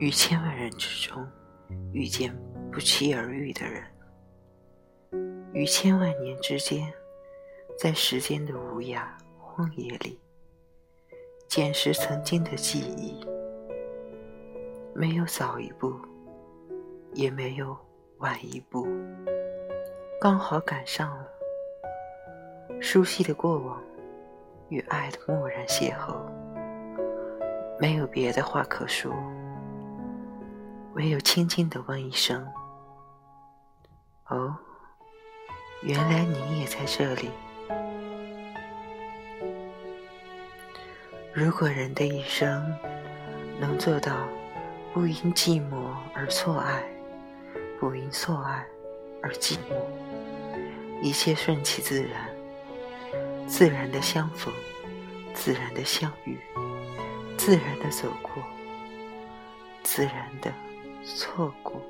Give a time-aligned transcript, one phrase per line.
[0.00, 1.28] 于千万人之中
[1.92, 2.34] 遇见
[2.72, 3.84] 不期而遇的人，
[5.52, 6.90] 于千万年之间，
[7.78, 9.02] 在时间的无涯
[9.38, 10.18] 荒野里，
[11.46, 13.22] 捡拾曾经的记忆，
[14.94, 15.94] 没有早一步，
[17.12, 17.76] 也没有
[18.20, 18.86] 晚一步，
[20.18, 21.28] 刚好赶上了
[22.80, 23.84] 熟悉的过往
[24.70, 26.16] 与爱的蓦然邂逅，
[27.78, 29.12] 没有别的话可说。
[30.94, 32.46] 唯有轻轻的问一声
[34.28, 34.56] ：“哦，
[35.82, 37.30] 原来你也在这里。”
[41.32, 42.76] 如果人的一生
[43.60, 44.26] 能做到
[44.92, 46.82] 不因寂寞而错爱，
[47.78, 48.66] 不因错爱
[49.22, 49.76] 而寂寞，
[51.00, 52.28] 一切顺其自然，
[53.46, 54.52] 自然的相逢，
[55.32, 56.36] 自然的相遇，
[57.38, 58.42] 自然的走过，
[59.84, 60.52] 自然的。
[61.02, 61.80] 错过，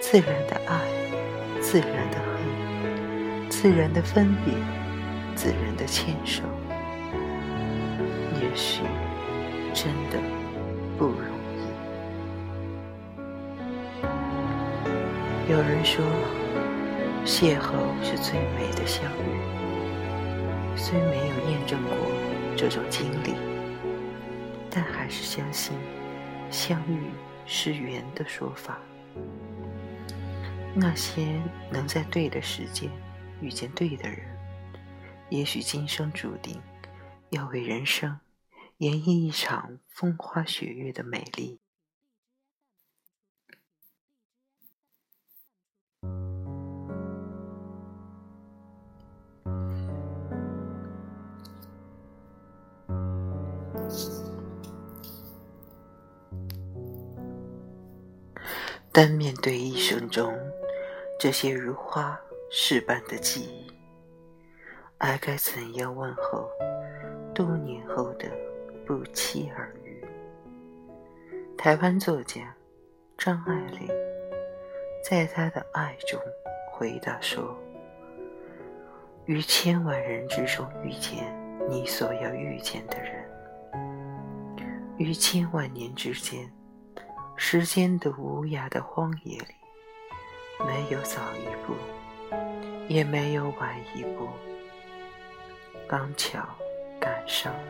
[0.00, 0.80] 自然的爱，
[1.60, 4.52] 自然的恨，自然的分别，
[5.34, 6.42] 自然的牵手，
[8.40, 8.82] 也许
[9.72, 10.18] 真的
[10.98, 11.58] 不容易。
[15.50, 16.04] 有人说，
[17.24, 17.70] 邂逅
[18.02, 21.96] 是最美的相遇，虽没有验证过
[22.56, 23.34] 这种经历，
[24.68, 25.72] 但还是相信
[26.50, 27.10] 相遇。
[27.46, 28.78] 是缘的说法。
[30.74, 32.90] 那些能在对的时间
[33.40, 34.18] 遇见对的人，
[35.30, 36.60] 也许今生注定
[37.30, 38.20] 要为人生
[38.78, 41.58] 演绎一场风花雪月的美丽。
[58.98, 60.34] 但面对一生中
[61.20, 62.18] 这些如花
[62.50, 63.70] 似般的记忆，
[64.96, 66.48] 爱该怎样问候
[67.34, 68.26] 多年后的
[68.86, 70.02] 不期而遇？
[71.58, 72.56] 台湾作家
[73.18, 73.86] 张爱玲
[75.04, 76.18] 在她的爱中
[76.72, 77.54] 回答说
[79.26, 81.22] ：“于千万人之中遇见
[81.68, 83.28] 你所要遇见的人，
[84.96, 86.50] 于千万年之间。”
[87.38, 89.54] 时间的无涯的荒野里，
[90.66, 91.74] 没有早一步，
[92.88, 94.28] 也没有晚一步，
[95.86, 96.40] 刚巧
[96.98, 97.60] 赶上了。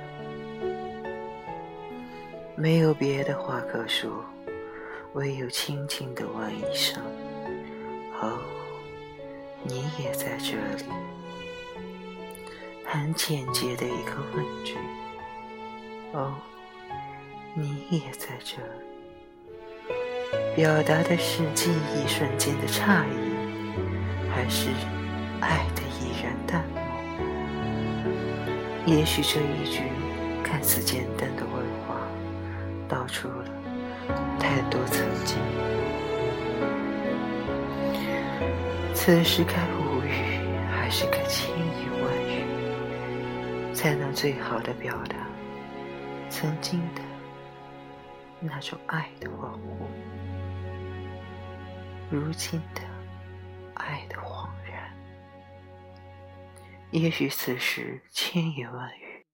[2.55, 4.25] 没有别的话可说，
[5.15, 7.03] 唯有轻轻的问一声
[8.23, 8.39] ：“哦，
[9.65, 10.85] 你也在这里。”
[12.87, 14.77] 很简洁的一个问句
[16.15, 16.33] ：“哦，
[17.53, 18.87] 你也在这里。”
[20.57, 23.13] 表达的是记忆瞬间的诧异，
[24.31, 24.71] 还是
[25.39, 26.81] 爱的已然淡漠？
[28.87, 29.83] 也许这一句
[30.43, 32.01] 看似简单的问话，
[32.89, 33.45] 道出了
[34.41, 35.37] 太多曾经。
[38.95, 40.41] 此时该无语，
[40.75, 41.67] 还是该千言
[42.03, 45.17] 万语，才能最好的表达
[46.31, 47.03] 曾经的
[48.41, 49.85] 那种爱的恍惚？
[52.09, 52.83] 如今的
[53.75, 54.97] 爱的恍然，
[56.93, 59.27] 也许此时千言万语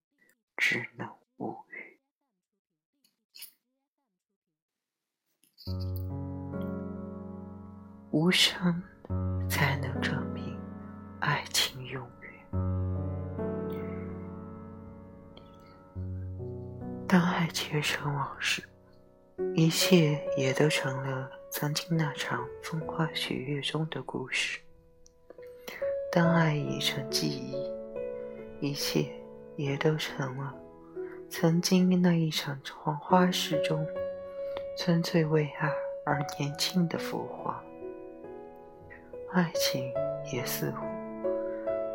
[0.56, 1.06] 只能
[1.37, 2.00] 无语。
[8.10, 8.83] 无声
[9.49, 10.59] 才能证明
[11.21, 12.33] 爱情永远。
[17.06, 18.66] 当爱结成往事，
[19.54, 21.41] 一切也都成了。
[21.55, 24.59] 曾经那场风花雪月中的故事，
[26.11, 27.71] 当爱已成记忆，
[28.59, 29.07] 一切
[29.57, 30.53] 也都成了
[31.28, 33.87] 曾经那一场黄花市中
[34.78, 35.71] 纯粹为爱
[36.07, 37.63] 而年轻的浮华。
[39.33, 39.93] 爱情
[40.33, 40.87] 也似乎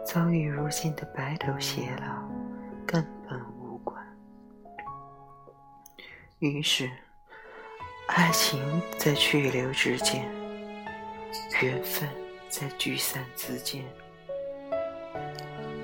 [0.05, 2.29] 早与如今的白头偕老
[2.85, 4.01] 根本无关。
[6.37, 6.87] 于是。
[8.07, 10.25] 爱情在去留之间，
[11.61, 12.07] 缘分
[12.49, 13.83] 在聚散之间，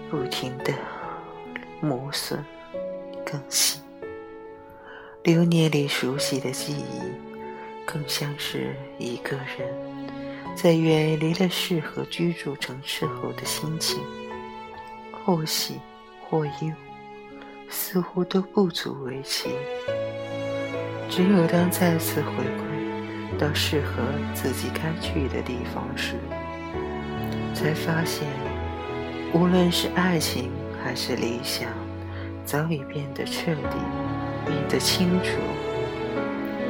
[0.10, 0.74] 不停的
[1.81, 2.44] 磨损
[3.25, 3.81] 更新。
[5.24, 7.02] 流年里熟悉的记忆，
[7.86, 9.68] 更像是一个人
[10.56, 14.02] 在远离了适合居住城市后的心情，
[15.12, 15.80] 或喜
[16.22, 16.72] 或忧，
[17.69, 19.50] 似乎都不足为奇。
[21.15, 24.01] 只有当再次回归到适合
[24.33, 26.15] 自己该去的地方时，
[27.54, 28.27] 才发现，
[29.31, 30.50] 无论是爱情
[30.83, 31.69] 还是理想，
[32.44, 33.77] 早已变得彻底，
[34.48, 35.38] 变得清楚。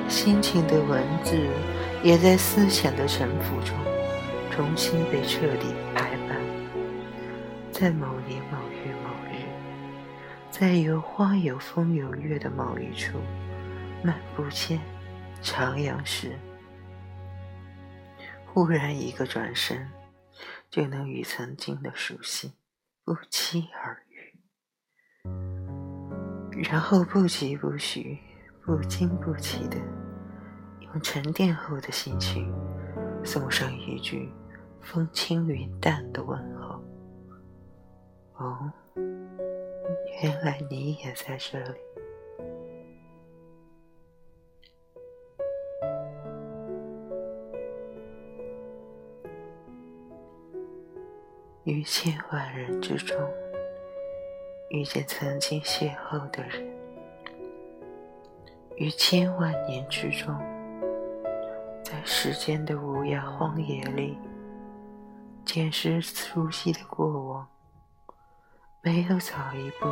[0.10, 1.38] 心情的文字，
[2.04, 3.74] 也在思想的沉浮中，
[4.52, 6.38] 重新被彻底排版。
[7.72, 9.40] 在某年某月某日，
[10.52, 13.18] 在有花有风有月的某一处，
[14.04, 14.80] 漫步间，
[15.42, 16.38] 徜徉时，
[18.46, 19.90] 忽然一个转身，
[20.70, 22.52] 就能与曾经的熟悉
[23.06, 24.40] 不期而遇，
[26.64, 28.20] 然后不疾不徐、
[28.66, 29.78] 不惊不起的。
[30.82, 32.54] 用沉淀后的心情，
[33.24, 34.30] 送上一句
[34.82, 36.84] 风轻云淡的问候。
[38.36, 38.72] 哦，
[40.22, 41.80] 原来你也在这里。
[51.66, 53.18] 于千万人之中，
[54.70, 56.62] 遇见曾经邂逅的人；
[58.76, 60.38] 于千万年之中。
[61.82, 64.18] 在时间的无涯荒野里，
[65.46, 67.48] 捡拾熟悉的过往，
[68.82, 69.88] 没有早一步，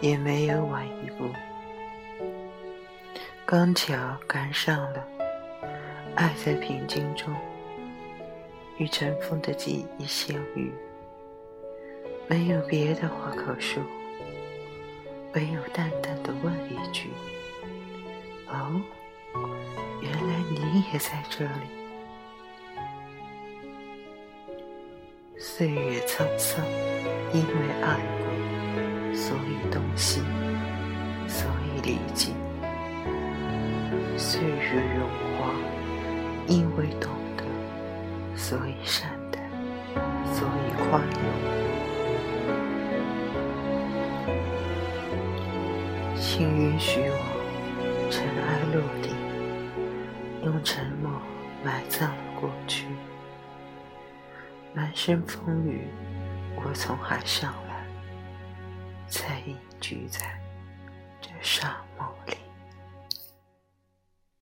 [0.00, 1.24] 也没有晚一步，
[3.46, 3.96] 刚巧
[4.26, 5.06] 赶上了。
[6.16, 7.32] 爱在平静中，
[8.78, 10.72] 与尘封的记忆相遇，
[12.28, 13.82] 没有别的话可说，
[15.34, 17.10] 唯有淡淡的问一句
[18.48, 18.80] ：“哦。”
[20.00, 21.50] 原来你也在这里。
[25.36, 26.64] 岁月沧桑，
[27.32, 30.22] 因为爱过，所以动心，
[31.26, 32.32] 所以历尽；
[34.16, 35.52] 岁月荣华，
[36.46, 37.10] 因为懂，
[38.38, 39.40] 所以善待，
[40.32, 41.20] 所以宽容。
[46.16, 47.12] 请允许我
[48.10, 49.14] 尘埃落定。
[50.44, 51.20] 用沉默
[51.64, 52.86] 埋葬了过去，
[54.72, 55.88] 满身风雨，
[56.56, 57.84] 我从海上来，
[59.08, 60.40] 才隐居在
[61.20, 62.36] 这沙漠里。